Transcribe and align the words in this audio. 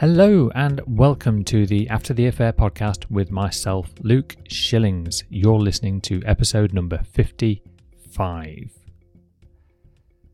Hello, 0.00 0.50
and 0.54 0.80
welcome 0.86 1.44
to 1.44 1.66
the 1.66 1.86
After 1.90 2.14
the 2.14 2.26
Affair 2.26 2.54
podcast 2.54 3.04
with 3.10 3.30
myself, 3.30 3.92
Luke 4.00 4.34
Shillings. 4.48 5.24
You're 5.28 5.58
listening 5.58 6.00
to 6.00 6.22
episode 6.24 6.72
number 6.72 7.02
55. 7.12 8.70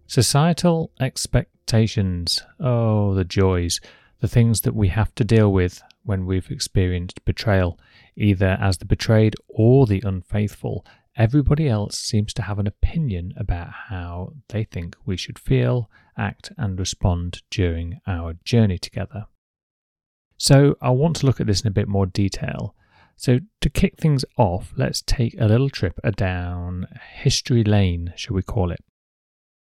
Societal 0.06 0.92
expectations. 1.00 2.44
Oh, 2.60 3.14
the 3.14 3.24
joys, 3.24 3.80
the 4.20 4.28
things 4.28 4.60
that 4.60 4.76
we 4.76 4.86
have 4.86 5.12
to 5.16 5.24
deal 5.24 5.52
with 5.52 5.82
when 6.04 6.26
we've 6.26 6.48
experienced 6.48 7.24
betrayal, 7.24 7.76
either 8.14 8.56
as 8.60 8.78
the 8.78 8.84
betrayed 8.84 9.34
or 9.48 9.88
the 9.88 10.00
unfaithful. 10.06 10.86
Everybody 11.16 11.68
else 11.68 11.98
seems 11.98 12.32
to 12.34 12.42
have 12.42 12.60
an 12.60 12.68
opinion 12.68 13.34
about 13.36 13.70
how 13.88 14.34
they 14.50 14.62
think 14.62 14.94
we 15.04 15.16
should 15.16 15.40
feel, 15.40 15.90
act, 16.16 16.52
and 16.56 16.78
respond 16.78 17.42
during 17.50 17.98
our 18.06 18.34
journey 18.44 18.78
together. 18.78 19.26
So 20.38 20.76
I 20.80 20.90
want 20.90 21.16
to 21.16 21.26
look 21.26 21.40
at 21.40 21.46
this 21.46 21.62
in 21.62 21.68
a 21.68 21.72
bit 21.72 21.88
more 21.88 22.06
detail. 22.06 22.74
So 23.16 23.40
to 23.62 23.70
kick 23.70 23.96
things 23.96 24.24
off, 24.36 24.72
let's 24.76 25.02
take 25.02 25.34
a 25.38 25.46
little 25.46 25.70
trip 25.70 25.98
down 26.16 26.86
history 27.14 27.64
lane, 27.64 28.12
shall 28.16 28.36
we 28.36 28.42
call 28.42 28.70
it. 28.70 28.84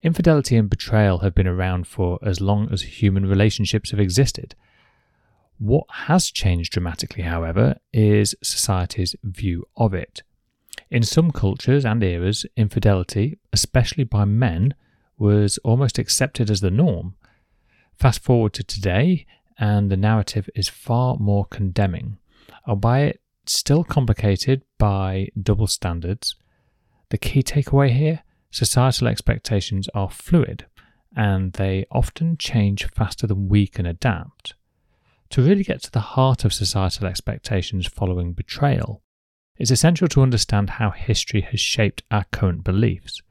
Infidelity 0.03 0.57
and 0.57 0.69
betrayal 0.69 1.19
have 1.19 1.35
been 1.35 1.47
around 1.47 1.87
for 1.87 2.19
as 2.23 2.41
long 2.41 2.71
as 2.71 2.81
human 2.81 3.25
relationships 3.25 3.91
have 3.91 3.99
existed. 3.99 4.55
What 5.57 5.85
has 5.91 6.31
changed 6.31 6.71
dramatically, 6.71 7.23
however, 7.23 7.75
is 7.93 8.35
society's 8.43 9.15
view 9.23 9.65
of 9.77 9.93
it. 9.93 10.23
In 10.89 11.03
some 11.03 11.31
cultures 11.31 11.85
and 11.85 12.03
eras, 12.03 12.45
infidelity, 12.57 13.37
especially 13.53 14.03
by 14.03 14.25
men, 14.25 14.73
was 15.17 15.59
almost 15.59 15.99
accepted 15.99 16.49
as 16.49 16.61
the 16.61 16.71
norm. 16.71 17.15
Fast 17.95 18.23
forward 18.23 18.53
to 18.53 18.63
today, 18.63 19.27
and 19.61 19.91
the 19.91 19.97
narrative 19.97 20.49
is 20.55 20.67
far 20.67 21.17
more 21.17 21.45
condemning, 21.45 22.17
albeit 22.67 23.21
still 23.45 23.83
complicated 23.83 24.63
by 24.79 25.27
double 25.39 25.67
standards. 25.67 26.35
The 27.11 27.19
key 27.19 27.43
takeaway 27.43 27.91
here 27.91 28.23
societal 28.49 29.07
expectations 29.07 29.87
are 29.93 30.09
fluid 30.09 30.65
and 31.15 31.53
they 31.53 31.85
often 31.91 32.37
change 32.37 32.87
faster 32.89 33.27
than 33.27 33.47
we 33.47 33.67
can 33.67 33.85
adapt. 33.85 34.55
To 35.29 35.41
really 35.41 35.63
get 35.63 35.81
to 35.83 35.91
the 35.91 35.99
heart 35.99 36.43
of 36.43 36.53
societal 36.53 37.07
expectations 37.07 37.87
following 37.87 38.33
betrayal, 38.33 39.03
it's 39.57 39.71
essential 39.71 40.07
to 40.09 40.23
understand 40.23 40.71
how 40.71 40.89
history 40.89 41.41
has 41.41 41.59
shaped 41.59 42.03
our 42.09 42.25
current 42.31 42.63
beliefs. 42.63 43.21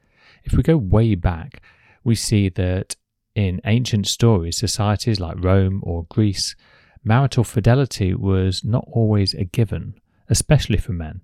If 0.45 0.53
we 0.53 0.63
go 0.63 0.77
way 0.77 1.17
back, 1.17 1.61
we 2.05 2.15
see 2.15 2.49
that 2.51 2.97
in 3.35 3.61
ancient 3.65 4.07
stories, 4.07 4.59
societies 4.59 5.21
like 5.21 5.43
Rome 5.43 5.81
or 5.85 6.07
Greece, 6.09 6.57
marital 7.05 7.45
fidelity 7.45 8.15
was 8.15 8.65
not 8.65 8.85
always 8.91 9.35
a 9.35 9.45
given, 9.45 9.95
especially 10.29 10.79
for 10.79 10.93
men. 10.93 11.23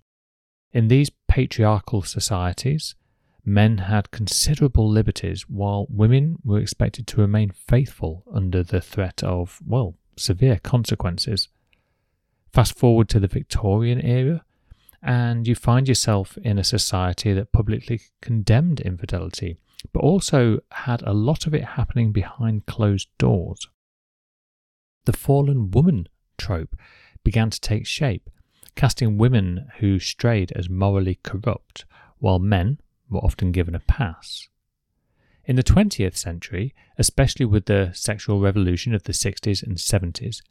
In 0.73 0.89
these 0.89 1.11
patriarchal 1.29 2.03
societies, 2.03 2.95
men 3.45 3.79
had 3.79 4.11
considerable 4.11 4.89
liberties 4.89 5.49
while 5.49 5.87
women 5.89 6.37
were 6.45 6.59
expected 6.59 7.07
to 7.07 7.21
remain 7.21 7.51
faithful 7.51 8.25
under 8.33 8.63
the 8.63 8.81
threat 8.81 9.23
of, 9.23 9.61
well, 9.67 9.95
severe 10.17 10.59
consequences. 10.59 11.49
Fast 12.53 12.77
forward 12.77 13.09
to 13.11 13.21
the 13.21 13.29
Victorian 13.29 14.01
era, 14.01 14.45
and 15.03 15.47
you 15.47 15.55
find 15.55 15.87
yourself 15.87 16.37
in 16.39 16.59
a 16.59 16.65
society 16.65 17.33
that 17.33 17.53
publicly 17.53 18.01
condemned 18.21 18.81
infidelity 18.81 19.59
but 19.93 20.01
also 20.01 20.61
had 20.73 21.03
a 21.03 21.13
lot 21.13 21.47
of 21.47 21.55
it 21.55 21.65
happening 21.65 22.13
behind 22.13 22.67
closed 22.67 23.09
doors. 23.19 23.69
The 25.05 25.13
fallen 25.13 25.71
woman 25.71 26.09
trope 26.39 26.77
began 27.25 27.51
to 27.51 27.61
take 27.61 27.87
shape, 27.87 28.29
casting 28.75 29.19
women 29.19 29.69
who 29.79 29.99
strayed 29.99 30.53
as 30.53 30.69
morally 30.69 31.19
corrupt, 31.23 31.85
while 32.19 32.39
men 32.39 32.79
were 33.09 33.21
often 33.21 33.53
given 33.53 33.75
a 33.75 33.81
pass. 33.81 34.49
In 35.45 35.57
the 35.57 35.63
20th 35.63 36.17
century, 36.17 36.75
especially 36.99 37.47
with 37.47 37.67
the 37.67 37.93
sexual 37.95 38.41
revolution 38.41 38.95
of 38.95 39.05
the 39.05 39.13
60s 39.13 39.63
and 39.63 39.77
70s, 39.77 40.43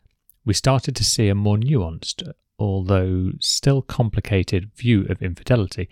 we 0.45 0.53
started 0.53 0.95
to 0.95 1.03
see 1.03 1.27
a 1.27 1.35
more 1.35 1.57
nuanced, 1.57 2.31
although 2.57 3.31
still 3.39 3.81
complicated, 3.81 4.71
view 4.75 5.05
of 5.09 5.21
infidelity 5.21 5.89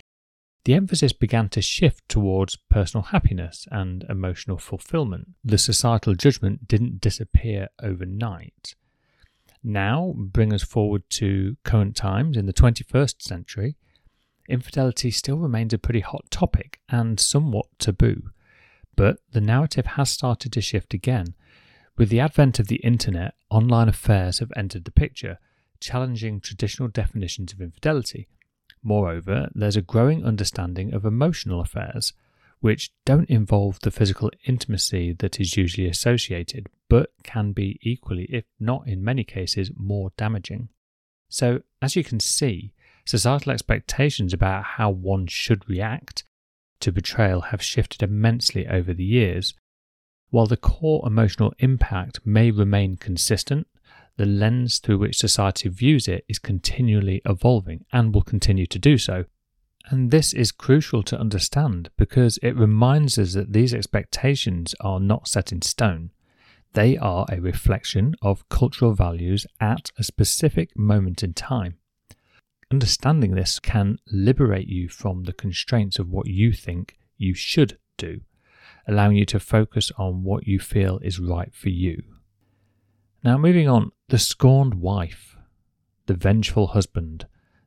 the 0.64 0.74
emphasis 0.74 1.12
began 1.12 1.48
to 1.50 1.60
shift 1.60 2.08
towards 2.08 2.56
personal 2.56 3.04
happiness 3.04 3.68
and 3.70 4.04
emotional 4.08 4.56
fulfillment. 4.56 5.28
The 5.44 5.58
societal 5.58 6.14
judgment 6.14 6.66
didn't 6.66 7.00
disappear 7.00 7.68
overnight. 7.82 8.74
Now, 9.62 10.14
bring 10.16 10.54
us 10.54 10.62
forward 10.62 11.02
to 11.10 11.56
current 11.64 11.96
times 11.96 12.36
in 12.36 12.46
the 12.46 12.52
21st 12.52 13.20
century, 13.20 13.76
infidelity 14.48 15.10
still 15.10 15.36
remains 15.36 15.74
a 15.74 15.78
pretty 15.78 16.00
hot 16.00 16.30
topic 16.30 16.80
and 16.88 17.20
somewhat 17.20 17.66
taboo. 17.78 18.30
But 18.96 19.18
the 19.32 19.40
narrative 19.40 19.86
has 19.86 20.10
started 20.10 20.52
to 20.52 20.60
shift 20.60 20.94
again. 20.94 21.34
With 21.96 22.08
the 22.08 22.20
advent 22.20 22.58
of 22.58 22.68
the 22.68 22.76
internet, 22.76 23.34
online 23.50 23.88
affairs 23.88 24.38
have 24.38 24.52
entered 24.56 24.84
the 24.84 24.90
picture, 24.90 25.38
challenging 25.80 26.40
traditional 26.40 26.88
definitions 26.88 27.52
of 27.52 27.60
infidelity 27.60 28.28
Moreover, 28.84 29.48
there's 29.54 29.76
a 29.76 29.82
growing 29.82 30.24
understanding 30.24 30.92
of 30.92 31.06
emotional 31.06 31.60
affairs, 31.60 32.12
which 32.60 32.92
don't 33.06 33.28
involve 33.30 33.80
the 33.80 33.90
physical 33.90 34.30
intimacy 34.44 35.14
that 35.14 35.40
is 35.40 35.56
usually 35.56 35.88
associated, 35.88 36.68
but 36.90 37.10
can 37.22 37.52
be 37.52 37.78
equally, 37.82 38.24
if 38.24 38.44
not 38.60 38.86
in 38.86 39.02
many 39.02 39.24
cases, 39.24 39.70
more 39.74 40.12
damaging. 40.18 40.68
So, 41.30 41.62
as 41.80 41.96
you 41.96 42.04
can 42.04 42.20
see, 42.20 42.74
societal 43.06 43.52
expectations 43.52 44.34
about 44.34 44.64
how 44.64 44.90
one 44.90 45.26
should 45.26 45.68
react 45.68 46.24
to 46.80 46.92
betrayal 46.92 47.40
have 47.40 47.62
shifted 47.62 48.02
immensely 48.02 48.66
over 48.66 48.92
the 48.92 49.04
years. 49.04 49.54
While 50.28 50.46
the 50.46 50.58
core 50.58 51.06
emotional 51.06 51.54
impact 51.58 52.20
may 52.26 52.50
remain 52.50 52.96
consistent, 52.96 53.66
the 54.16 54.26
lens 54.26 54.78
through 54.78 54.98
which 54.98 55.18
society 55.18 55.68
views 55.68 56.06
it 56.06 56.24
is 56.28 56.38
continually 56.38 57.20
evolving 57.24 57.84
and 57.92 58.14
will 58.14 58.22
continue 58.22 58.66
to 58.66 58.78
do 58.78 58.96
so. 58.96 59.24
And 59.86 60.10
this 60.10 60.32
is 60.32 60.52
crucial 60.52 61.02
to 61.04 61.18
understand 61.18 61.90
because 61.96 62.38
it 62.38 62.56
reminds 62.56 63.18
us 63.18 63.34
that 63.34 63.52
these 63.52 63.74
expectations 63.74 64.74
are 64.80 65.00
not 65.00 65.28
set 65.28 65.52
in 65.52 65.62
stone. 65.62 66.10
They 66.72 66.96
are 66.96 67.26
a 67.28 67.40
reflection 67.40 68.14
of 68.22 68.48
cultural 68.48 68.94
values 68.94 69.46
at 69.60 69.90
a 69.98 70.04
specific 70.04 70.76
moment 70.76 71.22
in 71.22 71.34
time. 71.34 71.76
Understanding 72.70 73.34
this 73.34 73.58
can 73.58 73.98
liberate 74.10 74.68
you 74.68 74.88
from 74.88 75.24
the 75.24 75.32
constraints 75.32 75.98
of 75.98 76.08
what 76.08 76.26
you 76.26 76.52
think 76.52 76.96
you 77.16 77.34
should 77.34 77.78
do, 77.96 78.22
allowing 78.88 79.16
you 79.16 79.26
to 79.26 79.38
focus 79.38 79.92
on 79.98 80.24
what 80.24 80.46
you 80.46 80.58
feel 80.58 80.98
is 81.02 81.20
right 81.20 81.54
for 81.54 81.68
you. 81.68 82.02
Now, 83.22 83.38
moving 83.38 83.68
on, 83.68 83.92
the 84.08 84.18
scorned 84.18 84.74
wife, 84.74 85.36
the 86.06 86.14
vengeful 86.14 86.68
husband, 86.68 87.26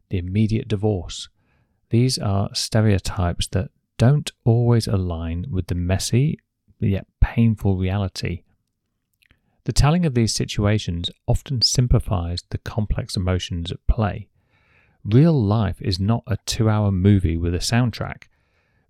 the 0.10 0.18
immediate 0.18 0.68
divorce. 0.68 1.30
These 1.90 2.18
are 2.20 2.54
stereotypes 2.54 3.48
that 3.48 3.70
don't 3.98 4.32
always 4.46 4.88
align 4.88 5.48
with 5.50 5.68
the 5.68 5.76
messy 5.76 6.38
yet 6.80 7.08
painful 7.20 7.78
reality. 7.78 8.44
The 9.66 9.74
telling 9.74 10.06
of 10.06 10.14
these 10.14 10.34
situations 10.34 11.10
often 11.28 11.62
simplifies 11.62 12.44
the 12.50 12.60
complex 12.60 13.18
emotions 13.18 13.72
at 13.72 13.86
play. 13.88 14.30
Real 15.04 15.34
life 15.34 15.82
is 15.82 16.00
not 16.00 16.24
a 16.28 16.38
two 16.46 16.70
hour 16.70 16.92
movie 16.92 17.38
with 17.38 17.56
a 17.56 17.60
soundtrack. 17.60 18.24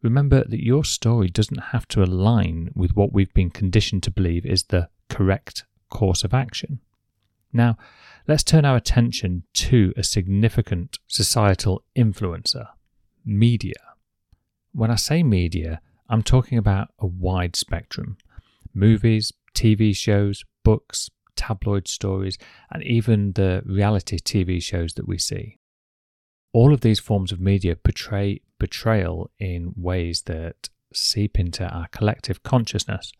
Remember 0.01 0.43
that 0.43 0.63
your 0.63 0.83
story 0.83 1.29
doesn't 1.29 1.71
have 1.71 1.87
to 1.89 2.03
align 2.03 2.71
with 2.75 2.95
what 2.95 3.13
we've 3.13 3.33
been 3.33 3.49
conditioned 3.49 4.03
to 4.03 4.11
believe 4.11 4.45
is 4.45 4.63
the 4.63 4.89
correct 5.09 5.63
course 5.89 6.23
of 6.23 6.33
action. 6.33 6.79
Now, 7.57 7.75
let's 8.27 8.43
turn 8.43 8.65
our 8.65 8.75
attention 8.75 9.43
to 9.55 9.91
a 9.97 10.03
significant 10.03 10.99
societal 11.07 11.83
influencer 11.97 12.67
media. 13.25 13.73
When 14.73 14.91
I 14.91 14.95
say 14.95 15.23
media, 15.23 15.81
I'm 16.07 16.21
talking 16.21 16.59
about 16.59 16.89
a 16.99 17.07
wide 17.07 17.55
spectrum 17.55 18.17
movies, 18.75 19.33
TV 19.55 19.95
shows, 19.95 20.45
books, 20.63 21.09
tabloid 21.35 21.87
stories, 21.87 22.37
and 22.69 22.83
even 22.83 23.31
the 23.31 23.63
reality 23.65 24.19
TV 24.19 24.61
shows 24.61 24.93
that 24.93 25.07
we 25.07 25.17
see. 25.17 25.57
All 26.53 26.71
of 26.71 26.81
these 26.81 26.99
forms 26.99 27.31
of 27.31 27.41
media 27.41 27.75
portray 27.75 28.41
betrayal 28.59 29.31
in 29.39 29.73
ways 29.75 30.21
that 30.27 30.69
seep 30.93 31.39
into 31.39 31.67
our 31.67 31.87
collective 31.87 32.43
consciousness. 32.43 33.11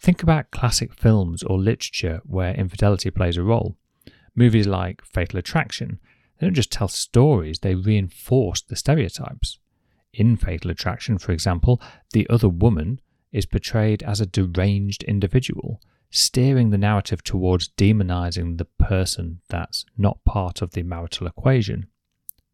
Think 0.00 0.22
about 0.22 0.50
classic 0.50 0.94
films 0.94 1.42
or 1.42 1.58
literature 1.58 2.20
where 2.24 2.54
infidelity 2.54 3.10
plays 3.10 3.36
a 3.36 3.42
role. 3.42 3.76
Movies 4.34 4.66
like 4.66 5.04
Fatal 5.04 5.38
Attraction, 5.38 5.98
they 6.38 6.46
don't 6.46 6.54
just 6.54 6.70
tell 6.70 6.88
stories, 6.88 7.58
they 7.58 7.74
reinforce 7.74 8.62
the 8.62 8.76
stereotypes. 8.76 9.58
In 10.12 10.36
Fatal 10.36 10.70
Attraction, 10.70 11.18
for 11.18 11.32
example, 11.32 11.82
the 12.12 12.28
other 12.30 12.48
woman 12.48 13.00
is 13.32 13.44
portrayed 13.44 14.02
as 14.04 14.20
a 14.20 14.26
deranged 14.26 15.02
individual, 15.02 15.80
steering 16.10 16.70
the 16.70 16.78
narrative 16.78 17.22
towards 17.24 17.68
demonizing 17.70 18.56
the 18.56 18.64
person 18.64 19.40
that's 19.48 19.84
not 19.96 20.24
part 20.24 20.62
of 20.62 20.70
the 20.70 20.82
marital 20.84 21.26
equation. 21.26 21.86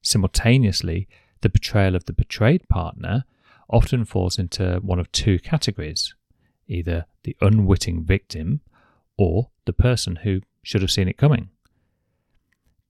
Simultaneously, 0.02 1.06
the 1.42 1.50
portrayal 1.50 1.94
of 1.94 2.06
the 2.06 2.12
betrayed 2.12 2.66
partner 2.68 3.24
often 3.68 4.04
falls 4.04 4.38
into 4.38 4.80
one 4.82 4.98
of 4.98 5.12
two 5.12 5.38
categories 5.38 6.14
either 6.68 7.06
the 7.22 7.36
unwitting 7.40 8.04
victim 8.04 8.60
or 9.16 9.50
the 9.64 9.72
person 9.72 10.16
who 10.16 10.40
should 10.62 10.82
have 10.82 10.90
seen 10.90 11.08
it 11.08 11.16
coming. 11.16 11.50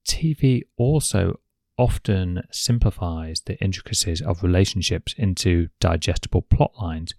TV 0.07 0.61
also 0.77 1.39
often 1.77 2.43
simplifies 2.51 3.41
the 3.41 3.57
intricacies 3.59 4.21
of 4.21 4.43
relationships 4.43 5.13
into 5.17 5.67
digestible 5.79 6.41
plot 6.41 6.71
lines, 6.79 7.13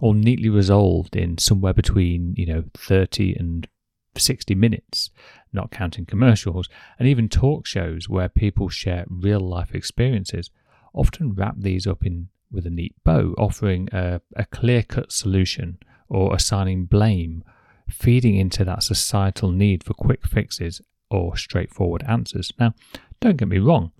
all 0.00 0.14
neatly 0.14 0.48
resolved 0.48 1.14
in 1.14 1.38
somewhere 1.38 1.74
between, 1.74 2.34
you 2.36 2.46
know, 2.46 2.64
30 2.74 3.34
and 3.34 3.68
60 4.16 4.54
minutes, 4.54 5.10
not 5.52 5.70
counting 5.70 6.06
commercials, 6.06 6.68
and 6.98 7.06
even 7.08 7.28
talk 7.28 7.66
shows 7.66 8.08
where 8.08 8.28
people 8.28 8.68
share 8.68 9.04
real 9.08 9.40
life 9.40 9.74
experiences 9.74 10.50
often 10.92 11.34
wrap 11.34 11.56
these 11.58 11.86
up 11.86 12.06
in 12.06 12.28
with 12.54 12.66
a 12.66 12.70
neat 12.70 12.94
bow, 13.04 13.34
offering 13.36 13.88
a, 13.92 14.20
a 14.36 14.44
clear 14.46 14.82
cut 14.82 15.12
solution 15.12 15.78
or 16.08 16.34
assigning 16.34 16.84
blame, 16.84 17.44
feeding 17.90 18.36
into 18.36 18.64
that 18.64 18.82
societal 18.82 19.50
need 19.50 19.84
for 19.84 19.94
quick 19.94 20.26
fixes 20.26 20.80
or 21.10 21.36
straightforward 21.36 22.02
answers. 22.08 22.52
Now, 22.58 22.74
don't 23.20 23.36
get 23.36 23.48
me 23.48 23.58
wrong. 23.58 23.92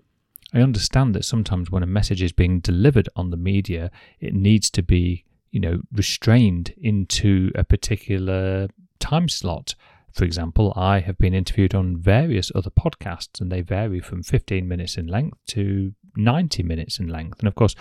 I 0.53 0.61
understand 0.61 1.13
that 1.15 1.25
sometimes 1.25 1.69
when 1.69 1.83
a 1.83 1.87
message 1.87 2.21
is 2.21 2.31
being 2.31 2.59
delivered 2.59 3.09
on 3.15 3.29
the 3.29 3.37
media, 3.37 3.91
it 4.19 4.33
needs 4.33 4.69
to 4.71 4.81
be, 4.83 5.25
you 5.51 5.59
know, 5.59 5.81
restrained 5.91 6.73
into 6.77 7.51
a 7.55 7.63
particular 7.63 8.69
time 8.99 9.27
slot. 9.27 9.75
For 10.13 10.23
example, 10.23 10.71
I 10.75 11.01
have 11.01 11.17
been 11.17 11.33
interviewed 11.33 11.75
on 11.75 11.97
various 11.97 12.51
other 12.55 12.69
podcasts 12.69 13.41
and 13.41 13.51
they 13.51 13.61
vary 13.61 13.99
from 13.99 14.23
15 14.23 14.65
minutes 14.65 14.97
in 14.97 15.07
length 15.07 15.37
to 15.47 15.93
90 16.17 16.63
minutes 16.63 16.99
in 16.99 17.07
length. 17.07 17.39
And 17.39 17.47
of 17.47 17.55
course, 17.55 17.75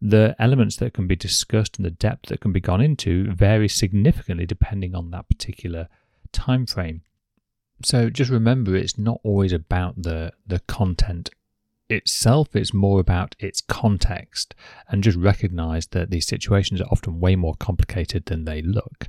the 0.00 0.36
elements 0.38 0.76
that 0.76 0.94
can 0.94 1.06
be 1.06 1.16
discussed 1.16 1.76
and 1.76 1.84
the 1.84 1.90
depth 1.90 2.28
that 2.28 2.40
can 2.40 2.52
be 2.52 2.60
gone 2.60 2.80
into 2.80 3.32
vary 3.32 3.68
significantly 3.68 4.46
depending 4.46 4.94
on 4.94 5.10
that 5.10 5.28
particular 5.28 5.88
time 6.32 6.66
frame. 6.66 7.02
So 7.84 8.10
just 8.10 8.30
remember 8.30 8.74
it's 8.74 8.98
not 8.98 9.20
always 9.22 9.52
about 9.52 10.02
the 10.02 10.32
the 10.46 10.60
content 10.60 11.30
itself, 11.88 12.54
it's 12.54 12.74
more 12.74 13.00
about 13.00 13.34
its 13.38 13.60
context 13.60 14.54
and 14.88 15.02
just 15.02 15.16
recognize 15.16 15.86
that 15.88 16.10
these 16.10 16.26
situations 16.26 16.80
are 16.80 16.88
often 16.90 17.20
way 17.20 17.36
more 17.36 17.54
complicated 17.54 18.26
than 18.26 18.44
they 18.44 18.62
look. 18.62 19.08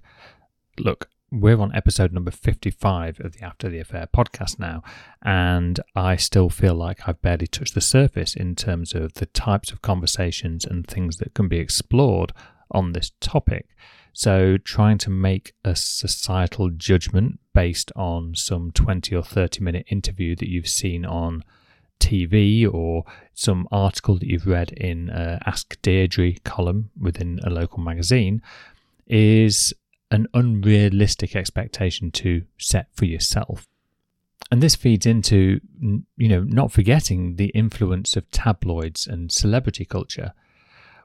Look, 0.78 1.10
we're 1.32 1.60
on 1.60 1.74
episode 1.76 2.12
number 2.12 2.32
55 2.32 3.20
of 3.20 3.34
the 3.34 3.44
After 3.44 3.70
the 3.70 3.80
Affair 3.80 4.08
podcast 4.16 4.60
now, 4.60 4.82
and 5.22 5.80
I 5.96 6.16
still 6.16 6.50
feel 6.50 6.76
like 6.76 7.08
I've 7.08 7.22
barely 7.22 7.48
touched 7.48 7.76
the 7.76 7.82
surface 7.82 8.36
in 8.36 8.56
terms 8.56 8.94
of 8.94 9.14
the 9.16 9.28
types 9.28 9.72
of 9.72 9.82
conversations 9.82 10.66
and 10.66 10.88
things 10.88 11.18
that 11.18 11.34
can 11.34 11.48
be 11.48 11.60
explored 11.60 12.34
on 12.72 12.94
this 12.94 13.12
topic. 13.20 13.68
So, 14.14 14.58
trying 14.58 14.98
to 15.00 15.10
make 15.10 15.54
a 15.64 15.76
societal 15.76 16.70
judgment 16.72 17.40
based 17.54 17.92
on 17.96 18.36
some 18.36 18.72
20 18.72 19.16
or 19.16 19.24
30 19.24 19.64
minute 19.64 19.86
interview 19.90 20.36
that 20.36 20.50
you've 20.50 20.68
seen 20.68 21.06
on 21.06 21.44
TV 22.00 22.72
or 22.72 23.04
some 23.34 23.68
article 23.72 24.18
that 24.18 24.28
you've 24.28 24.48
read 24.48 24.72
in 24.72 25.10
a 25.10 25.40
Ask 25.46 25.80
Deirdre 25.82 26.34
column 26.44 26.90
within 27.00 27.40
a 27.44 27.50
local 27.50 27.80
magazine 27.80 28.42
is 29.10 29.74
an 30.12 30.28
unrealistic 30.34 31.36
expectation 31.36 32.12
to 32.12 32.44
set 32.58 32.88
for 32.94 33.06
yourself. 33.06 33.68
And 34.52 34.64
this 34.64 34.76
feeds 34.76 35.06
into, 35.06 35.60
you 36.18 36.28
know, 36.28 36.44
not 36.44 36.72
forgetting 36.72 37.36
the 37.36 37.50
influence 37.50 38.16
of 38.16 38.30
tabloids 38.32 39.06
and 39.06 39.32
celebrity 39.32 39.86
culture. 39.86 40.34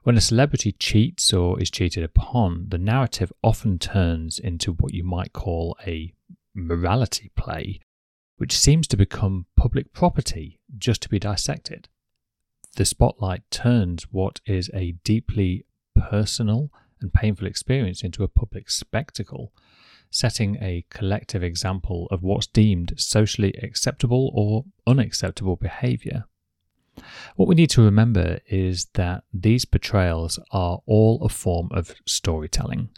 When 0.03 0.17
a 0.17 0.21
celebrity 0.21 0.71
cheats 0.71 1.33
or 1.33 1.59
is 1.61 1.69
cheated 1.69 2.03
upon, 2.03 2.67
the 2.69 2.77
narrative 2.77 3.31
often 3.43 3.77
turns 3.77 4.39
into 4.39 4.73
what 4.73 4.93
you 4.93 5.03
might 5.03 5.33
call 5.33 5.77
a 5.85 6.13
morality 6.53 7.31
play, 7.35 7.79
which 8.37 8.57
seems 8.57 8.87
to 8.87 8.97
become 8.97 9.45
public 9.55 9.93
property 9.93 10.59
just 10.77 11.01
to 11.01 11.09
be 11.09 11.19
dissected. 11.19 11.89
The 12.77 12.85
spotlight 12.85 13.49
turns 13.51 14.11
what 14.11 14.41
is 14.45 14.69
a 14.73 14.93
deeply 15.03 15.65
personal 15.95 16.71
and 17.01 17.13
painful 17.13 17.47
experience 17.47 18.03
into 18.03 18.23
a 18.23 18.27
public 18.27 18.69
spectacle, 18.69 19.51
setting 20.09 20.57
a 20.61 20.85
collective 20.89 21.43
example 21.43 22.07
of 22.11 22.23
what's 22.23 22.47
deemed 22.47 22.93
socially 22.97 23.53
acceptable 23.61 24.31
or 24.33 24.65
unacceptable 24.87 25.55
behaviour. 25.55 26.25
What 27.35 27.47
we 27.47 27.55
need 27.55 27.69
to 27.71 27.81
remember 27.81 28.39
is 28.47 28.85
that 28.93 29.23
these 29.33 29.65
portrayals 29.65 30.39
are 30.51 30.79
all 30.85 31.21
a 31.23 31.29
form 31.29 31.69
of 31.71 31.93
storytelling. 32.05 32.89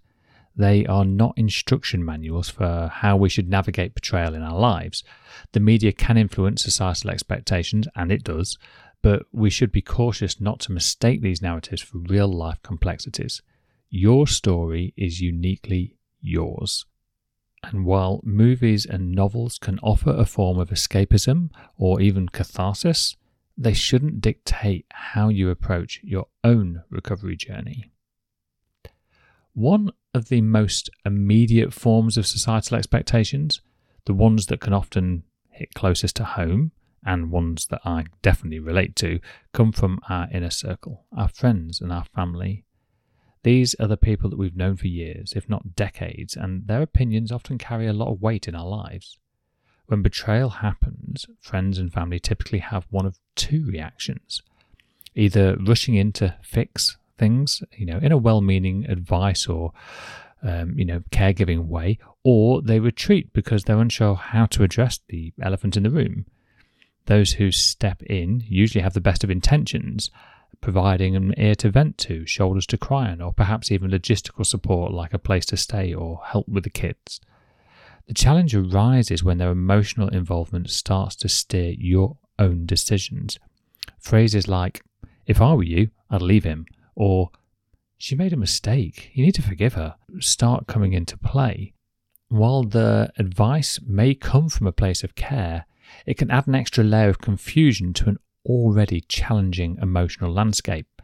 They 0.56 0.86
are 0.88 1.06
not 1.06 1.38
instruction 1.38 2.04
manuals 2.04 2.50
for 2.50 2.90
how 2.92 3.16
we 3.16 3.30
should 3.30 3.50
navigate 3.50 3.94
betrayal 3.94 4.34
in 4.34 4.42
our 4.42 4.58
lives. 4.58 5.04
The 5.52 5.60
media 5.60 5.92
can 5.92 6.18
influence 6.18 6.64
societal 6.64 7.12
expectations, 7.12 7.88
and 7.96 8.12
it 8.12 8.24
does, 8.24 8.58
but 9.04 9.24
we 9.32 9.52
should 9.52 9.72
be 9.72 9.82
cautious 9.82 10.42
not 10.42 10.60
to 10.62 10.72
mistake 10.72 11.22
these 11.22 11.42
narratives 11.42 11.82
for 11.82 12.00
real 12.00 12.28
life 12.28 12.62
complexities. 12.64 13.42
Your 13.90 14.28
story 14.28 14.94
is 14.98 15.22
uniquely 15.22 15.96
yours. 16.22 16.86
And 17.64 17.86
while 17.86 18.22
movies 18.24 18.86
and 18.86 19.14
novels 19.14 19.58
can 19.58 19.80
offer 19.80 20.12
a 20.12 20.26
form 20.26 20.60
of 20.60 20.70
escapism 20.70 21.50
or 21.78 22.02
even 22.02 22.30
catharsis, 22.30 23.16
they 23.58 23.74
shouldn't 23.74 24.22
dictate 24.22 24.86
how 24.90 25.30
you 25.30 25.50
approach 25.50 26.00
your 26.04 26.28
own 26.44 26.84
recovery 26.90 27.36
journey. 27.36 27.92
One 29.54 29.92
of 30.14 30.30
the 30.30 30.42
most 30.42 30.90
immediate 31.06 31.74
forms 31.74 32.18
of 32.18 32.28
societal 32.28 32.78
expectations, 32.78 33.62
the 34.06 34.14
ones 34.14 34.46
that 34.48 34.62
can 34.62 34.74
often 34.74 35.24
hit 35.50 35.74
closest 35.74 36.16
to 36.18 36.24
home, 36.24 36.72
and 37.04 37.32
ones 37.32 37.68
that 37.68 37.82
I 37.84 38.06
definitely 38.22 38.60
relate 38.60 38.96
to, 38.98 39.20
come 39.54 39.72
from 39.72 40.00
our 40.10 40.28
inner 40.32 40.52
circle, 40.52 41.06
our 41.16 41.30
friends 41.30 41.82
and 41.82 41.92
our 41.92 42.06
family, 42.14 42.66
these 43.48 43.76
are 43.76 43.88
the 43.88 43.96
people 43.96 44.30
that 44.30 44.36
we've 44.36 44.58
known 44.58 44.76
for 44.76 44.88
years, 44.88 45.32
if 45.34 45.48
not 45.48 45.74
decades, 45.74 46.36
and 46.36 46.68
their 46.68 46.82
opinions 46.82 47.32
often 47.32 47.58
carry 47.58 47.88
a 47.88 47.94
lot 47.94 48.12
of 48.12 48.22
weight 48.22 48.46
in 48.46 48.56
our 48.56 48.68
lives. 48.68 49.18
When 49.86 50.02
betrayal 50.02 50.50
happens, 50.50 51.26
friends 51.40 51.78
and 51.78 51.94
family 51.94 52.20
typically 52.20 52.60
have 52.60 52.86
one 52.90 53.06
of 53.06 53.20
two 53.36 53.66
reactions 53.66 54.42
either 55.16 55.56
rushing 55.66 55.96
in 55.96 56.12
to 56.12 56.36
fix 56.44 56.98
things, 57.18 57.64
you 57.72 57.86
know, 57.86 57.98
in 58.00 58.12
a 58.12 58.18
well 58.18 58.42
meaning 58.42 58.86
advice 58.90 59.48
or 59.48 59.72
um, 60.44 60.78
you 60.78 60.84
know, 60.84 61.02
caregiving 61.12 61.68
way, 61.68 62.00
or 62.26 62.62
they 62.62 62.82
retreat 62.82 63.32
because 63.32 63.64
they're 63.64 63.80
unsure 63.80 64.16
how 64.16 64.46
to 64.48 64.64
address 64.64 65.00
the 65.08 65.34
elephant 65.42 65.78
in 65.78 65.84
the 65.84 65.90
room. 65.90 66.26
Those 67.06 67.32
who 67.32 67.54
step 67.54 68.04
in 68.04 68.44
usually 68.46 68.82
have 68.82 68.94
the 68.94 69.00
best 69.00 69.24
of 69.24 69.32
intentions 69.32 70.12
providing 70.62 71.16
an 71.16 71.34
ear 71.38 71.56
to 71.56 71.70
vent 71.70 71.98
to, 72.00 72.26
shoulders 72.26 72.66
to 72.68 72.78
cry 72.78 73.10
on, 73.10 73.22
or 73.22 73.34
perhaps 73.34 73.72
even 73.72 73.92
logistical 73.92 74.46
support 74.46 74.92
like 74.92 75.14
a 75.14 75.20
place 75.20 75.46
to 75.48 75.58
stay 75.58 75.94
or 75.94 76.22
help 76.26 76.48
with 76.48 76.64
the 76.64 76.70
kids. 76.70 77.20
The 78.08 78.14
challenge 78.14 78.56
arises 78.56 79.24
when 79.24 79.38
their 79.38 79.52
emotional 79.52 80.08
involvement 80.10 80.70
starts 80.70 81.16
to 81.18 81.30
steer 81.30 81.74
your 81.78 82.18
own 82.40 82.66
decisions. 82.66 83.38
Phrases 84.00 84.48
like, 84.48 84.82
if 85.26 85.42
I 85.42 85.54
were 85.54 85.64
you, 85.64 85.90
I'd 86.10 86.22
leave 86.22 86.46
him, 86.46 86.66
or 86.96 87.32
she 87.98 88.16
made 88.16 88.32
a 88.32 88.38
mistake, 88.38 89.12
you 89.14 89.26
need 89.26 89.36
to 89.36 89.42
forgive 89.42 89.74
her, 89.74 89.96
start 90.20 90.68
coming 90.68 90.94
into 90.94 91.18
play. 91.18 91.74
While 92.30 92.64
the 92.64 93.12
advice 93.18 93.80
may 93.86 94.14
come 94.14 94.50
from 94.50 94.68
a 94.68 94.72
place 94.72 95.04
of 95.04 95.16
care, 95.16 95.66
it 96.06 96.18
can 96.18 96.32
add 96.32 96.48
an 96.48 96.56
extra 96.56 96.84
layer 96.84 97.10
of 97.10 97.20
confusion 97.20 97.94
to 97.94 98.10
an 98.10 98.20
already 98.48 99.02
challenging 99.02 99.78
emotional 99.82 100.32
landscape. 100.32 101.02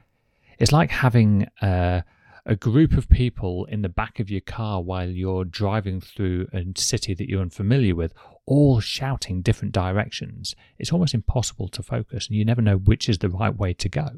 It's 0.57 0.71
like 0.71 0.89
having 0.89 1.47
a, 1.61 2.03
a 2.45 2.55
group 2.55 2.93
of 2.93 3.09
people 3.09 3.65
in 3.65 3.81
the 3.81 3.89
back 3.89 4.19
of 4.19 4.31
your 4.31 4.41
car 4.41 4.81
while 4.81 5.09
you're 5.09 5.45
driving 5.45 6.01
through 6.01 6.47
a 6.53 6.63
city 6.75 7.13
that 7.13 7.29
you're 7.29 7.41
unfamiliar 7.41 7.95
with, 7.95 8.13
all 8.45 8.79
shouting 8.79 9.41
different 9.41 9.73
directions, 9.73 10.55
it's 10.77 10.91
almost 10.91 11.13
impossible 11.13 11.67
to 11.69 11.83
focus 11.83 12.27
and 12.27 12.37
you 12.37 12.43
never 12.43 12.61
know 12.61 12.77
which 12.77 13.07
is 13.07 13.19
the 13.19 13.29
right 13.29 13.55
way 13.55 13.73
to 13.73 13.89
go. 13.89 14.09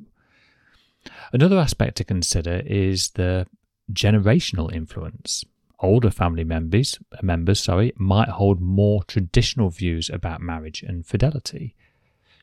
Another 1.33 1.57
aspect 1.59 1.97
to 1.97 2.03
consider 2.03 2.63
is 2.65 3.11
the 3.11 3.45
generational 3.91 4.73
influence. 4.73 5.43
Older 5.79 6.09
family 6.09 6.43
members, 6.43 6.97
members 7.21 7.59
sorry, 7.59 7.93
might 7.97 8.29
hold 8.29 8.61
more 8.61 9.03
traditional 9.03 9.69
views 9.69 10.09
about 10.09 10.41
marriage 10.41 10.81
and 10.81 11.05
fidelity, 11.05 11.75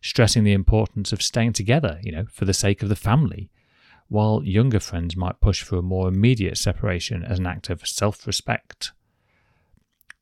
stressing 0.03 0.45
the 0.45 0.53
importance 0.53 1.13
of 1.13 1.23
staying 1.23 1.55
together, 1.55 1.99
you 2.03 2.13
know, 2.13 2.27
for 2.31 2.45
the 2.45 2.53
sake 2.53 2.83
of 2.83 2.91
the 2.91 2.97
family, 2.97 3.51
while 4.09 4.43
younger 4.45 4.81
friends 4.81 5.17
might 5.17 5.41
push 5.41 5.63
for 5.63 5.77
a 5.77 5.83
more 5.83 6.09
immediate 6.09 6.59
separation 6.59 7.25
as 7.25 7.39
an 7.39 7.47
act 7.47 7.71
of 7.71 7.87
self-respect. 7.87 8.93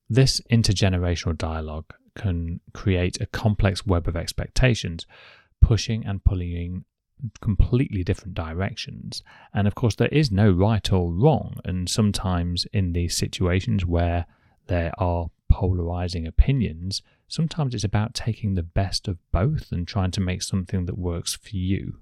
This 0.09 0.41
intergenerational 0.51 1.37
dialogue 1.37 1.93
can 2.15 2.61
create 2.73 3.21
a 3.21 3.27
complex 3.27 3.87
web 3.87 4.07
of 4.07 4.17
expectations, 4.17 5.07
pushing 5.61 6.05
and 6.05 6.23
pulling 6.23 6.53
in 6.53 6.85
completely 7.41 8.03
different 8.03 8.35
directions. 8.35 9.23
And 9.53 9.67
of 9.67 9.75
course, 9.75 9.95
there 9.95 10.09
is 10.09 10.31
no 10.31 10.51
right 10.51 10.93
or 10.93 11.13
wrong. 11.13 11.57
And 11.65 11.89
sometimes 11.89 12.67
in 12.73 12.93
these 12.93 13.17
situations 13.17 13.85
where 13.85 14.27
there 14.67 14.93
are 14.99 15.31
polarizing 15.51 16.27
opinions, 16.27 17.03
sometimes 17.33 17.75
it's 17.75 17.85
about 17.85 18.15
taking 18.15 18.55
the 18.55 18.63
best 18.63 19.09
of 19.09 19.19
both 19.33 19.73
and 19.73 19.87
trying 19.87 20.11
to 20.13 20.21
make 20.21 20.43
something 20.43 20.87
that 20.87 20.99
works 20.99 21.35
for 21.35 21.57
you. 21.57 21.99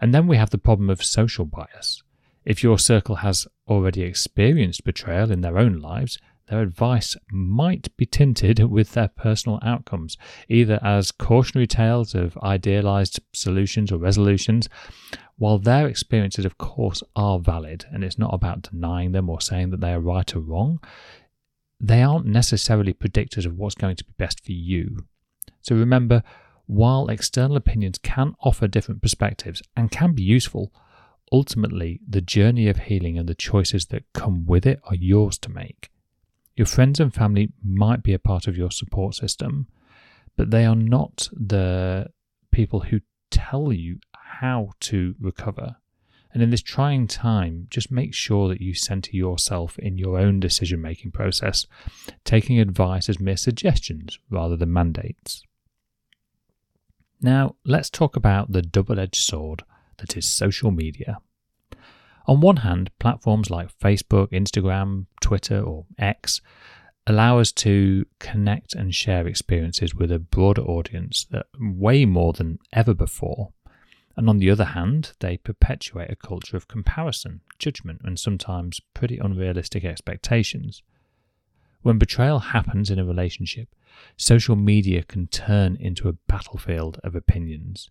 And 0.00 0.14
then 0.14 0.26
we 0.26 0.36
have 0.36 0.50
the 0.50 0.58
problem 0.58 0.90
of 0.90 1.04
social 1.04 1.44
bias. 1.44 2.02
If 2.44 2.62
your 2.62 2.78
circle 2.78 3.16
has 3.16 3.46
already 3.68 4.02
experienced 4.02 4.84
betrayal 4.84 5.30
in 5.30 5.42
their 5.42 5.58
own 5.58 5.78
lives, 5.78 6.18
their 6.48 6.60
advice 6.60 7.16
might 7.30 7.96
be 7.96 8.04
tinted 8.04 8.58
with 8.58 8.92
their 8.92 9.08
personal 9.08 9.60
outcomes, 9.62 10.18
either 10.48 10.78
as 10.82 11.12
cautionary 11.12 11.66
tales 11.66 12.14
of 12.14 12.36
idealized 12.38 13.20
solutions 13.32 13.92
or 13.92 13.98
resolutions, 13.98 14.68
while 15.36 15.58
their 15.58 15.86
experiences, 15.86 16.44
of 16.44 16.58
course, 16.58 17.02
are 17.16 17.38
valid, 17.38 17.86
and 17.90 18.04
it's 18.04 18.18
not 18.18 18.34
about 18.34 18.62
denying 18.70 19.12
them 19.12 19.30
or 19.30 19.40
saying 19.40 19.70
that 19.70 19.80
they 19.80 19.92
are 19.92 20.00
right 20.00 20.34
or 20.36 20.40
wrong, 20.40 20.80
they 21.82 22.00
aren't 22.00 22.26
necessarily 22.26 22.94
predictors 22.94 23.44
of 23.44 23.58
what's 23.58 23.74
going 23.74 23.96
to 23.96 24.04
be 24.04 24.14
best 24.16 24.44
for 24.44 24.52
you. 24.52 25.04
So 25.60 25.74
remember, 25.74 26.22
while 26.66 27.08
external 27.08 27.56
opinions 27.56 27.98
can 27.98 28.34
offer 28.40 28.68
different 28.68 29.02
perspectives 29.02 29.62
and 29.76 29.90
can 29.90 30.12
be 30.12 30.22
useful, 30.22 30.72
ultimately 31.32 32.00
the 32.08 32.20
journey 32.20 32.68
of 32.68 32.78
healing 32.78 33.18
and 33.18 33.28
the 33.28 33.34
choices 33.34 33.86
that 33.86 34.04
come 34.12 34.46
with 34.46 34.64
it 34.64 34.80
are 34.84 34.94
yours 34.94 35.38
to 35.38 35.50
make. 35.50 35.90
Your 36.54 36.66
friends 36.66 37.00
and 37.00 37.12
family 37.12 37.50
might 37.64 38.04
be 38.04 38.12
a 38.12 38.18
part 38.18 38.46
of 38.46 38.56
your 38.56 38.70
support 38.70 39.16
system, 39.16 39.66
but 40.36 40.50
they 40.52 40.64
are 40.64 40.76
not 40.76 41.28
the 41.32 42.10
people 42.52 42.80
who 42.80 43.00
tell 43.30 43.72
you 43.72 43.98
how 44.12 44.70
to 44.80 45.16
recover. 45.18 45.76
And 46.32 46.42
in 46.42 46.50
this 46.50 46.62
trying 46.62 47.06
time, 47.06 47.66
just 47.68 47.90
make 47.90 48.14
sure 48.14 48.48
that 48.48 48.60
you 48.60 48.74
center 48.74 49.10
yourself 49.14 49.78
in 49.78 49.98
your 49.98 50.18
own 50.18 50.40
decision 50.40 50.80
making 50.80 51.10
process, 51.10 51.66
taking 52.24 52.58
advice 52.58 53.08
as 53.08 53.20
mere 53.20 53.36
suggestions 53.36 54.18
rather 54.30 54.56
than 54.56 54.72
mandates. 54.72 55.44
Now, 57.20 57.56
let's 57.64 57.90
talk 57.90 58.16
about 58.16 58.52
the 58.52 58.62
double 58.62 58.98
edged 58.98 59.22
sword 59.22 59.62
that 59.98 60.16
is 60.16 60.26
social 60.28 60.70
media. 60.70 61.18
On 62.26 62.40
one 62.40 62.58
hand, 62.58 62.90
platforms 62.98 63.50
like 63.50 63.78
Facebook, 63.78 64.30
Instagram, 64.30 65.06
Twitter, 65.20 65.60
or 65.60 65.86
X 65.98 66.40
allow 67.06 67.38
us 67.38 67.50
to 67.50 68.06
connect 68.20 68.74
and 68.74 68.94
share 68.94 69.26
experiences 69.26 69.94
with 69.94 70.12
a 70.12 70.18
broader 70.18 70.62
audience 70.62 71.26
that 71.30 71.46
way 71.58 72.04
more 72.04 72.32
than 72.32 72.58
ever 72.72 72.94
before. 72.94 73.52
And 74.16 74.28
on 74.28 74.38
the 74.38 74.50
other 74.50 74.66
hand, 74.66 75.12
they 75.20 75.36
perpetuate 75.38 76.10
a 76.10 76.16
culture 76.16 76.56
of 76.56 76.68
comparison, 76.68 77.40
judgment, 77.58 78.02
and 78.04 78.18
sometimes 78.18 78.80
pretty 78.94 79.18
unrealistic 79.18 79.84
expectations. 79.84 80.82
When 81.82 81.98
betrayal 81.98 82.38
happens 82.38 82.90
in 82.90 82.98
a 82.98 83.04
relationship, 83.04 83.68
social 84.16 84.54
media 84.54 85.02
can 85.02 85.26
turn 85.26 85.76
into 85.76 86.08
a 86.08 86.12
battlefield 86.28 87.00
of 87.02 87.14
opinions. 87.14 87.90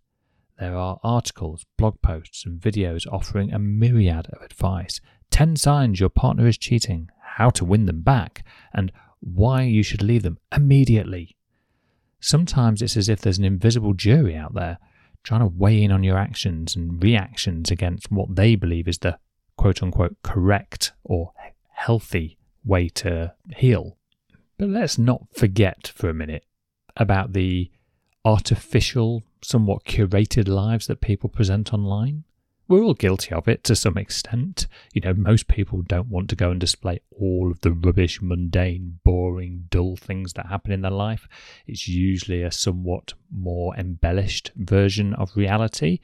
There 0.60 0.78
are 0.78 1.00
articles, 1.04 1.66
blog 1.78 2.02
posts, 2.02 2.46
and 2.46 2.62
videos 2.62 3.08
offering 3.12 3.52
a 3.52 3.60
myriad 3.60 4.28
of 4.32 4.42
advice 4.42 5.02
10 5.32 5.56
signs 5.56 6.00
your 6.00 6.10
partner 6.10 6.46
is 6.46 6.58
cheating, 6.58 7.10
how 7.38 7.50
to 7.50 7.66
win 7.66 7.86
them 7.86 8.02
back, 8.02 8.44
and 8.74 8.92
why 9.22 9.64
you 9.64 9.82
should 9.82 10.02
leave 10.02 10.24
them 10.24 10.38
immediately. 10.56 11.36
Sometimes 12.20 12.82
it's 12.82 12.98
as 12.98 13.10
if 13.10 13.22
there's 13.22 13.38
an 13.38 13.46
invisible 13.46 13.94
jury 13.94 14.36
out 14.36 14.54
there 14.54 14.78
trying 15.24 15.42
to 15.42 15.48
weigh 15.48 15.84
in 15.84 15.92
on 15.92 16.04
your 16.04 16.18
actions 16.18 16.76
and 16.76 17.02
reactions 17.02 17.72
against 17.72 18.12
what 18.12 18.36
they 18.36 18.56
believe 18.56 18.88
is 18.88 19.00
the 19.00 19.18
quote 19.58 19.84
unquote 19.84 20.16
correct 20.24 20.94
or 21.04 21.34
healthy 21.70 22.38
way 22.64 22.90
to 22.90 23.34
heal. 23.56 23.98
But 24.58 24.70
let's 24.70 24.98
not 24.98 25.24
forget 25.36 25.92
for 25.96 26.10
a 26.10 26.14
minute 26.14 26.46
about 26.96 27.34
the 27.34 27.72
artificial 28.24 29.24
somewhat 29.44 29.84
curated 29.84 30.48
lives 30.48 30.88
that 30.88 31.02
people 31.02 31.30
present 31.30 31.74
online. 31.74 32.24
We're 32.72 32.84
all 32.84 32.94
guilty 32.94 33.34
of 33.34 33.50
it 33.50 33.66
to 33.66 33.76
some 33.76 33.98
extent. 33.98 34.68
You 34.94 35.02
know, 35.02 35.14
most 35.14 35.50
people 35.50 35.82
don't 35.82 36.08
want 36.08 36.30
to 36.30 36.38
go 36.38 36.52
and 36.52 36.58
display 36.58 37.02
all 37.12 37.52
of 37.52 37.60
the 37.60 37.74
rubbish, 37.74 38.22
mundane, 38.22 39.00
boring, 39.04 39.66
dull 39.70 39.98
things 39.98 40.32
that 40.34 40.46
happen 40.46 40.72
in 40.72 40.80
their 40.80 40.90
life. 40.90 41.28
It's 41.68 41.90
usually 41.90 42.44
a 42.44 42.50
somewhat 42.50 43.14
more 43.30 43.76
embellished 43.76 44.52
version 44.56 45.14
of 45.16 45.36
reality. 45.36 46.00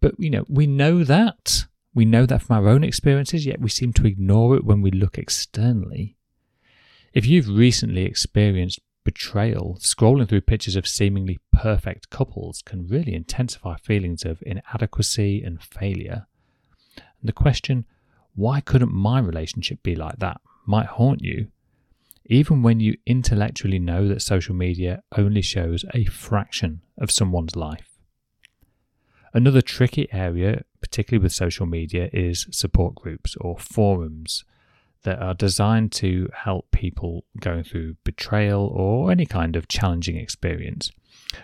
But, 0.00 0.14
you 0.18 0.30
know, 0.30 0.46
we 0.48 0.66
know 0.66 1.04
that. 1.04 1.66
We 1.92 2.06
know 2.06 2.24
that 2.24 2.40
from 2.40 2.56
our 2.56 2.70
own 2.70 2.82
experiences, 2.82 3.44
yet 3.44 3.60
we 3.60 3.68
seem 3.68 3.92
to 3.92 4.06
ignore 4.06 4.56
it 4.56 4.64
when 4.64 4.80
we 4.80 4.90
look 4.90 5.18
externally. 5.18 6.16
If 7.12 7.26
you've 7.26 7.50
recently 7.50 8.06
experienced 8.06 8.80
betrayal, 9.04 9.76
scrolling 9.80 10.28
through 10.28 10.42
pictures 10.42 10.76
of 10.76 10.86
seemingly 10.86 11.38
perfect 11.52 12.10
couples 12.10 12.62
can 12.62 12.86
really 12.86 13.14
intensify 13.14 13.76
feelings 13.76 14.24
of 14.24 14.42
inadequacy 14.42 15.42
and 15.42 15.62
failure. 15.62 16.26
And 16.96 17.28
the 17.28 17.32
question, 17.32 17.84
why 18.34 18.60
couldn't 18.60 18.92
my 18.92 19.20
relationship 19.20 19.82
be 19.82 19.94
like 19.94 20.18
that, 20.18 20.40
might 20.66 20.86
haunt 20.86 21.22
you, 21.22 21.48
even 22.26 22.62
when 22.62 22.80
you 22.80 22.96
intellectually 23.06 23.78
know 23.78 24.06
that 24.08 24.22
social 24.22 24.54
media 24.54 25.02
only 25.16 25.42
shows 25.42 25.84
a 25.92 26.04
fraction 26.04 26.82
of 26.98 27.10
someone's 27.10 27.56
life. 27.56 27.98
Another 29.34 29.62
tricky 29.62 30.12
area, 30.12 30.62
particularly 30.80 31.22
with 31.22 31.32
social 31.32 31.66
media, 31.66 32.08
is 32.12 32.46
support 32.50 32.94
groups 32.94 33.34
or 33.40 33.58
forums 33.58 34.44
that 35.04 35.20
are 35.20 35.34
designed 35.34 35.92
to 35.92 36.28
help 36.34 36.70
people 36.70 37.24
going 37.40 37.64
through 37.64 37.96
betrayal 38.04 38.66
or 38.66 39.10
any 39.10 39.26
kind 39.26 39.56
of 39.56 39.68
challenging 39.68 40.16
experience. 40.16 40.90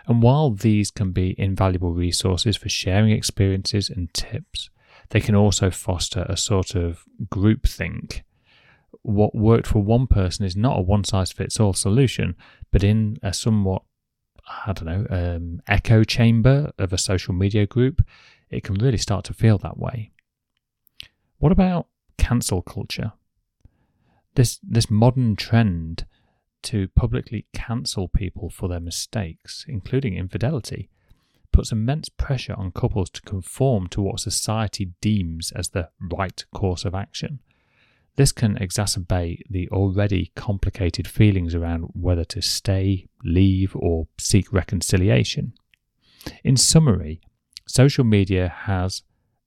And 0.06 0.22
while 0.22 0.50
these 0.50 0.90
can 0.90 1.12
be 1.12 1.34
invaluable 1.38 1.92
resources 1.92 2.56
for 2.56 2.68
sharing 2.68 3.10
experiences 3.10 3.90
and 3.90 4.12
tips, 4.14 4.70
they 5.10 5.20
can 5.20 5.34
also 5.34 5.70
foster 5.70 6.26
a 6.28 6.36
sort 6.36 6.74
of 6.74 7.04
groupthink. 7.26 8.22
What 9.02 9.34
worked 9.34 9.66
for 9.66 9.82
one 9.82 10.06
person 10.06 10.44
is 10.44 10.56
not 10.56 10.78
a 10.78 10.82
one 10.82 11.04
size 11.04 11.32
fits 11.32 11.58
all 11.58 11.72
solution, 11.72 12.36
but 12.70 12.84
in 12.84 13.18
a 13.22 13.32
somewhat, 13.32 13.82
I 14.66 14.72
don't 14.72 14.86
know, 14.86 15.06
um, 15.10 15.62
echo 15.66 16.04
chamber 16.04 16.72
of 16.78 16.92
a 16.92 16.98
social 16.98 17.34
media 17.34 17.66
group, 17.66 18.02
it 18.50 18.64
can 18.64 18.74
really 18.76 18.98
start 18.98 19.24
to 19.26 19.34
feel 19.34 19.58
that 19.58 19.78
way. 19.78 20.10
What 21.38 21.52
about 21.52 21.86
cancel 22.18 22.62
culture? 22.62 23.12
This 24.38 24.60
this 24.62 24.88
modern 24.88 25.34
trend 25.34 26.06
to 26.62 26.86
publicly 26.94 27.46
cancel 27.52 28.06
people 28.06 28.48
for 28.48 28.68
their 28.68 28.78
mistakes, 28.78 29.66
including 29.66 30.16
infidelity, 30.16 30.88
puts 31.52 31.72
immense 31.72 32.08
pressure 32.08 32.54
on 32.56 32.70
couples 32.70 33.10
to 33.10 33.20
conform 33.22 33.88
to 33.88 34.00
what 34.00 34.20
society 34.20 34.92
deems 35.00 35.50
as 35.56 35.70
the 35.70 35.88
right 36.00 36.44
course 36.54 36.84
of 36.84 36.94
action. 36.94 37.40
This 38.14 38.30
can 38.30 38.56
exacerbate 38.56 39.42
the 39.50 39.68
already 39.70 40.30
complicated 40.36 41.08
feelings 41.08 41.56
around 41.56 41.90
whether 41.92 42.24
to 42.26 42.40
stay, 42.40 43.08
leave, 43.24 43.74
or 43.74 44.06
seek 44.18 44.52
reconciliation. 44.52 45.52
In 46.44 46.56
summary, 46.56 47.20
social 47.66 48.04
media 48.04 48.48
has 48.66 49.02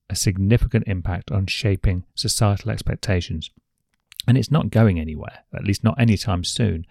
a 0.09 0.15
significant 0.17 0.83
impact 0.85 1.31
on 1.31 1.47
shaping 1.47 2.03
societal 2.13 2.71
expectations 2.71 3.51
and 4.27 4.37
it's 4.37 4.51
not 4.51 4.69
going 4.69 4.99
anywhere, 4.99 5.43
at 5.53 5.63
least 5.63 5.83
not 5.83 5.99
anytime 5.99 6.43
soon. 6.43 6.85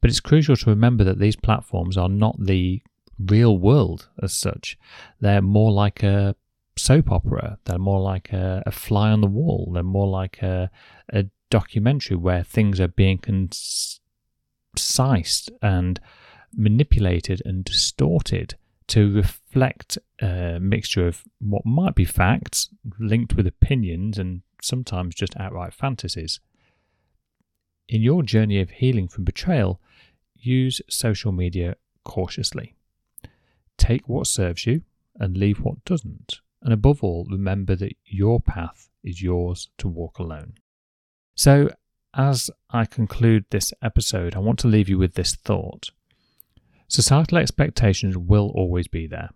But 0.00 0.10
it's 0.10 0.20
crucial 0.20 0.56
to 0.56 0.70
remember 0.70 1.04
that 1.04 1.18
these 1.18 1.36
platforms 1.36 1.96
are 1.96 2.08
not 2.08 2.36
the 2.38 2.82
real 3.18 3.58
world 3.58 4.08
as 4.22 4.32
such. 4.32 4.78
They're 5.20 5.42
more 5.42 5.72
like 5.72 6.02
a 6.02 6.36
soap 6.76 7.10
opera. 7.10 7.58
They're 7.64 7.78
more 7.78 8.00
like 8.00 8.32
a, 8.32 8.62
a 8.64 8.70
fly 8.70 9.10
on 9.10 9.20
the 9.20 9.26
wall. 9.26 9.72
They're 9.74 9.82
more 9.82 10.06
like 10.06 10.40
a, 10.42 10.70
a 11.12 11.26
documentary 11.50 12.16
where 12.16 12.44
things 12.44 12.80
are 12.80 12.88
being 12.88 13.18
concised 13.18 14.00
and 15.60 16.00
manipulated 16.54 17.42
and 17.44 17.64
distorted 17.64 18.54
to 18.88 19.12
reflect 19.12 19.98
a 20.20 20.58
mixture 20.60 21.06
of 21.06 21.22
what 21.40 21.66
might 21.66 21.94
be 21.94 22.06
facts 22.06 22.70
linked 22.98 23.34
with 23.34 23.46
opinions 23.46 24.18
and 24.18 24.40
sometimes 24.62 25.14
just 25.14 25.36
outright 25.38 25.74
fantasies. 25.74 26.40
In 27.88 28.02
your 28.02 28.22
journey 28.22 28.60
of 28.60 28.70
healing 28.70 29.08
from 29.08 29.24
betrayal, 29.24 29.80
use 30.34 30.82
social 30.90 31.32
media 31.32 31.76
cautiously. 32.04 32.76
Take 33.78 34.08
what 34.08 34.26
serves 34.26 34.66
you 34.66 34.82
and 35.16 35.36
leave 35.36 35.60
what 35.60 35.84
doesn't. 35.84 36.40
And 36.62 36.72
above 36.72 37.02
all, 37.02 37.26
remember 37.30 37.74
that 37.76 37.96
your 38.04 38.40
path 38.40 38.90
is 39.02 39.22
yours 39.22 39.70
to 39.78 39.88
walk 39.88 40.18
alone. 40.18 40.54
So, 41.34 41.70
as 42.14 42.50
I 42.70 42.84
conclude 42.84 43.46
this 43.50 43.72
episode, 43.80 44.34
I 44.34 44.40
want 44.40 44.58
to 44.60 44.68
leave 44.68 44.88
you 44.88 44.98
with 44.98 45.14
this 45.14 45.34
thought. 45.34 45.90
Societal 46.88 47.38
expectations 47.38 48.16
will 48.16 48.50
always 48.54 48.88
be 48.88 49.06
there. 49.06 49.30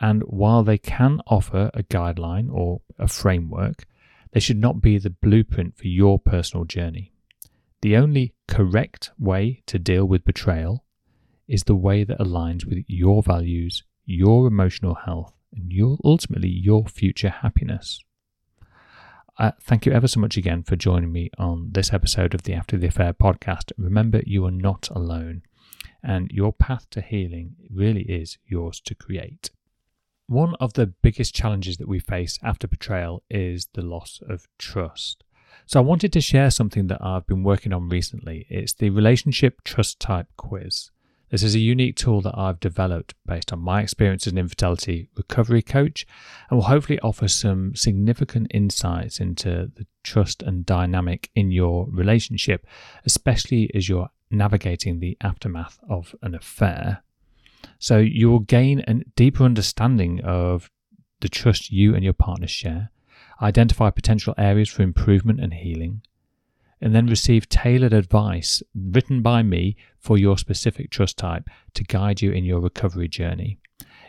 And 0.00 0.22
while 0.24 0.62
they 0.62 0.78
can 0.78 1.20
offer 1.26 1.70
a 1.74 1.82
guideline 1.84 2.52
or 2.52 2.82
a 2.98 3.08
framework, 3.08 3.86
they 4.32 4.40
should 4.40 4.58
not 4.58 4.80
be 4.80 4.98
the 4.98 5.10
blueprint 5.10 5.76
for 5.76 5.86
your 5.86 6.18
personal 6.18 6.64
journey. 6.64 7.11
The 7.82 7.96
only 7.96 8.34
correct 8.46 9.10
way 9.18 9.64
to 9.66 9.76
deal 9.76 10.04
with 10.04 10.24
betrayal 10.24 10.84
is 11.48 11.64
the 11.64 11.74
way 11.74 12.04
that 12.04 12.20
aligns 12.20 12.64
with 12.64 12.84
your 12.86 13.24
values, 13.24 13.82
your 14.06 14.46
emotional 14.46 14.94
health, 14.94 15.34
and 15.52 15.72
your 15.72 15.98
ultimately 16.04 16.48
your 16.48 16.86
future 16.86 17.30
happiness. 17.30 17.98
Uh, 19.36 19.50
thank 19.60 19.84
you 19.84 19.90
ever 19.90 20.06
so 20.06 20.20
much 20.20 20.36
again 20.36 20.62
for 20.62 20.76
joining 20.76 21.10
me 21.10 21.30
on 21.38 21.70
this 21.72 21.92
episode 21.92 22.34
of 22.34 22.44
the 22.44 22.54
After 22.54 22.76
the 22.76 22.86
Affair 22.86 23.12
podcast. 23.12 23.72
Remember, 23.76 24.22
you 24.24 24.46
are 24.46 24.52
not 24.52 24.88
alone, 24.90 25.42
and 26.04 26.30
your 26.30 26.52
path 26.52 26.88
to 26.90 27.00
healing 27.00 27.56
really 27.68 28.02
is 28.02 28.38
yours 28.46 28.80
to 28.84 28.94
create. 28.94 29.50
One 30.28 30.54
of 30.60 30.74
the 30.74 30.86
biggest 30.86 31.34
challenges 31.34 31.78
that 31.78 31.88
we 31.88 31.98
face 31.98 32.38
after 32.44 32.68
betrayal 32.68 33.24
is 33.28 33.70
the 33.74 33.82
loss 33.82 34.20
of 34.28 34.46
trust. 34.56 35.24
So, 35.66 35.80
I 35.80 35.82
wanted 35.82 36.12
to 36.12 36.20
share 36.20 36.50
something 36.50 36.86
that 36.88 37.04
I've 37.04 37.26
been 37.26 37.42
working 37.42 37.72
on 37.72 37.88
recently. 37.88 38.46
It's 38.48 38.74
the 38.74 38.90
Relationship 38.90 39.62
Trust 39.64 40.00
Type 40.00 40.26
Quiz. 40.36 40.90
This 41.32 41.42
is 41.42 41.54
a 41.54 41.60
unique 41.60 41.96
tool 41.96 42.20
that 42.20 42.36
I've 42.36 42.60
developed 42.60 43.14
based 43.24 43.54
on 43.54 43.60
my 43.60 43.80
experience 43.80 44.26
as 44.26 44.34
an 44.34 44.38
infidelity 44.38 45.08
recovery 45.16 45.62
coach 45.62 46.06
and 46.50 46.58
will 46.58 46.66
hopefully 46.66 47.00
offer 47.00 47.26
some 47.26 47.74
significant 47.74 48.48
insights 48.52 49.18
into 49.18 49.72
the 49.74 49.86
trust 50.04 50.42
and 50.42 50.66
dynamic 50.66 51.30
in 51.34 51.50
your 51.50 51.86
relationship, 51.90 52.66
especially 53.06 53.70
as 53.74 53.88
you're 53.88 54.10
navigating 54.30 55.00
the 55.00 55.16
aftermath 55.22 55.78
of 55.88 56.14
an 56.20 56.34
affair. 56.34 57.02
So 57.78 57.96
you 57.96 58.30
will 58.30 58.40
gain 58.40 58.80
a 58.80 59.00
deeper 59.16 59.44
understanding 59.44 60.20
of 60.20 60.70
the 61.22 61.30
trust 61.30 61.70
you 61.70 61.94
and 61.94 62.04
your 62.04 62.12
partner 62.12 62.46
share, 62.46 62.90
identify 63.42 63.90
potential 63.90 64.34
areas 64.38 64.68
for 64.68 64.82
improvement 64.82 65.40
and 65.40 65.52
healing, 65.52 66.02
and 66.80 66.94
then 66.94 67.06
receive 67.06 67.48
tailored 67.48 67.92
advice 67.92 68.62
written 68.74 69.22
by 69.22 69.42
me 69.42 69.76
for 69.98 70.16
your 70.16 70.38
specific 70.38 70.90
trust 70.90 71.18
type 71.18 71.48
to 71.74 71.84
guide 71.84 72.22
you 72.22 72.32
in 72.32 72.44
your 72.44 72.60
recovery 72.60 73.08
journey. 73.08 73.58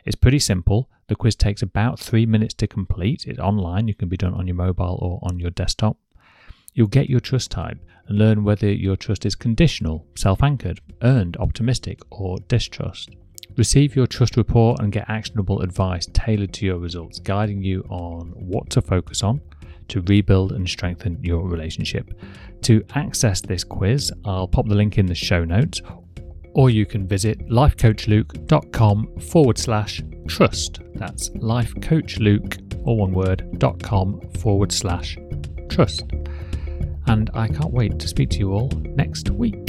It's 0.05 0.15
pretty 0.15 0.39
simple. 0.39 0.89
The 1.07 1.15
quiz 1.15 1.35
takes 1.35 1.61
about 1.61 1.99
three 1.99 2.25
minutes 2.25 2.53
to 2.55 2.67
complete. 2.67 3.25
It's 3.27 3.39
online, 3.39 3.87
you 3.87 3.93
can 3.93 4.09
be 4.09 4.17
done 4.17 4.33
on 4.33 4.47
your 4.47 4.55
mobile 4.55 4.97
or 5.01 5.19
on 5.29 5.39
your 5.39 5.51
desktop. 5.51 5.97
You'll 6.73 6.87
get 6.87 7.09
your 7.09 7.19
trust 7.19 7.51
type 7.51 7.77
and 8.07 8.17
learn 8.17 8.43
whether 8.43 8.71
your 8.71 8.95
trust 8.95 9.25
is 9.25 9.35
conditional, 9.35 10.07
self 10.15 10.41
anchored, 10.41 10.81
earned, 11.01 11.37
optimistic, 11.37 11.99
or 12.09 12.39
distrust. 12.47 13.11
Receive 13.55 13.95
your 13.95 14.07
trust 14.07 14.35
report 14.35 14.79
and 14.79 14.91
get 14.91 15.09
actionable 15.09 15.61
advice 15.61 16.07
tailored 16.13 16.53
to 16.53 16.65
your 16.65 16.79
results, 16.79 17.19
guiding 17.19 17.61
you 17.61 17.85
on 17.89 18.33
what 18.35 18.69
to 18.71 18.81
focus 18.81 19.23
on 19.23 19.41
to 19.89 20.01
rebuild 20.01 20.53
and 20.53 20.67
strengthen 20.67 21.19
your 21.21 21.47
relationship. 21.47 22.19
To 22.63 22.83
access 22.95 23.41
this 23.41 23.63
quiz, 23.63 24.11
I'll 24.25 24.47
pop 24.47 24.67
the 24.67 24.75
link 24.75 24.97
in 24.97 25.05
the 25.05 25.15
show 25.15 25.43
notes, 25.43 25.81
or 26.53 26.69
you 26.69 26.85
can 26.85 27.07
visit 27.07 27.47
lifecoachluke.com 27.49 29.19
forward 29.19 29.57
slash 29.57 30.01
trust. 30.27 30.79
That's 30.95 31.29
lifecoachluke, 31.31 32.85
all 32.85 32.97
one 32.97 33.11
word, 33.11 33.59
dot 33.59 33.81
com 33.83 34.21
forward 34.39 34.71
slash 34.71 35.17
trust. 35.69 36.03
And 37.07 37.29
I 37.33 37.47
can't 37.49 37.71
wait 37.71 37.99
to 37.99 38.07
speak 38.07 38.29
to 38.31 38.39
you 38.39 38.53
all 38.53 38.69
next 38.95 39.29
week. 39.29 39.62